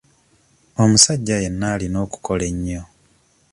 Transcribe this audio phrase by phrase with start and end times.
[0.83, 2.81] Omusajja yenna alina okukola ennyo.